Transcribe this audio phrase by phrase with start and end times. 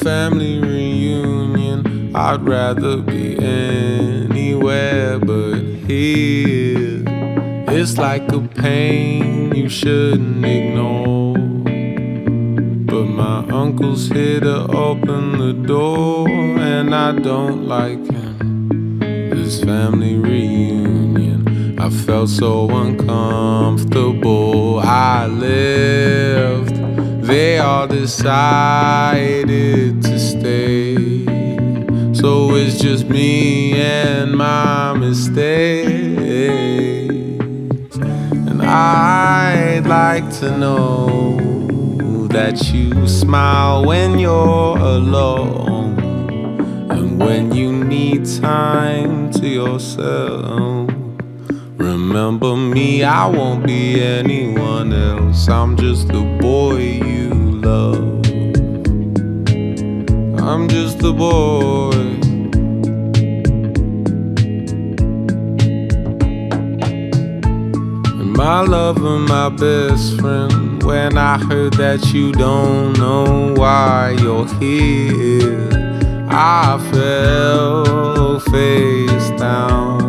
[0.00, 7.04] family reunion, I'd rather be anywhere but here.
[7.68, 11.34] It's like a pain you shouldn't ignore.
[12.86, 18.98] But my uncle's here to open the door, and I don't like him.
[19.30, 24.80] This family reunion, I felt so uncomfortable.
[24.80, 26.79] I left,
[27.30, 29.22] they all decided
[30.02, 30.96] to stay.
[32.12, 35.94] So it's just me and my mistakes.
[37.96, 46.00] And I'd like to know that you smile when you're alone
[46.90, 50.99] and when you need time to yourself.
[51.90, 55.48] Remember me, I won't be anyone else.
[55.48, 58.24] I'm just the boy you love.
[60.38, 61.90] I'm just the boy.
[68.20, 70.80] And my lover, my best friend.
[70.84, 75.68] When I heard that you don't know why you're here,
[76.30, 79.99] I fell face down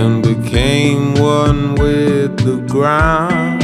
[0.00, 3.62] and became one with the ground.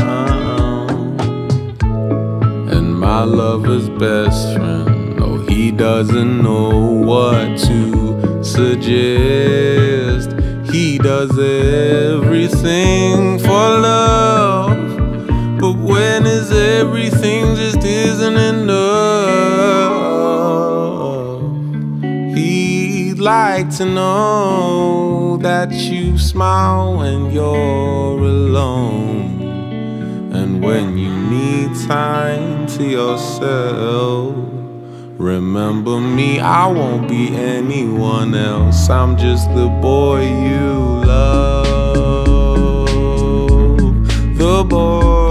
[2.75, 6.69] And my lover's best friend, no, he doesn't know
[7.11, 10.33] what to suggest.
[10.71, 14.77] He does everything for love,
[15.59, 18.77] but when is everything just isn't enough?
[22.37, 22.66] He'd
[23.27, 29.43] like to know that you smile when you're alone,
[30.33, 34.33] and when you need time to yourself.
[35.19, 38.89] Remember me, I won't be anyone else.
[38.89, 41.67] I'm just the boy you love.
[44.39, 45.26] The boy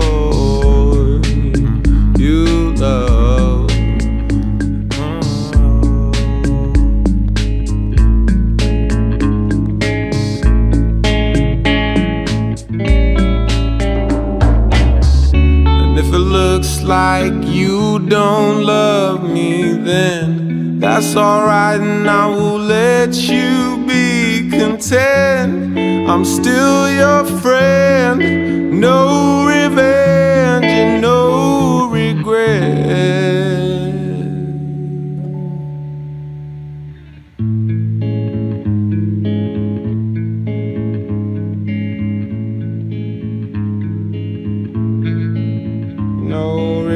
[16.85, 25.77] like you don't love me, then that's alright, and I will let you be content.
[26.07, 29.94] I'm still your friend, no revenge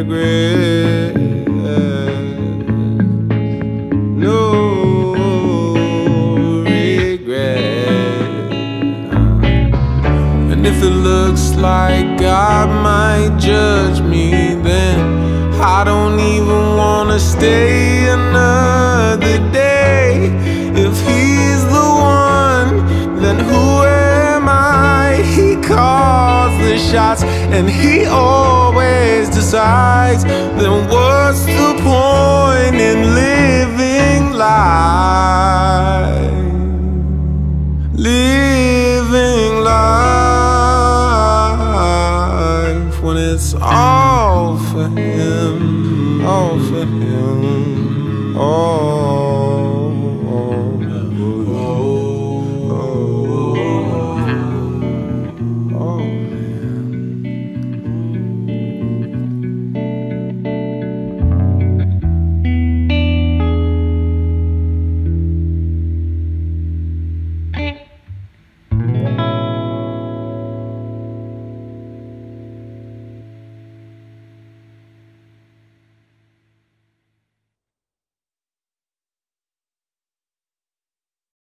[0.04, 1.16] regret.
[4.16, 4.76] No.
[10.52, 15.00] And if it looks like God might judge me, then
[15.62, 18.09] I don't even wanna stay
[27.52, 36.32] and he always decides, then what's the point in living life?
[37.94, 40.30] Living life
[43.02, 49.09] when it's all for him, all for him, all.